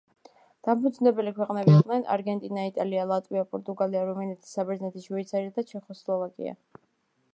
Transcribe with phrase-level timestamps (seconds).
[0.67, 6.57] დამფუძნებელი ქვეყნები იყვნენ: არგენტინა, იტალია, ლატვია, პორტუგალია, რუმინეთი, საბერძნეთი, შვეიცარია და ჩეხოსლოვაკია.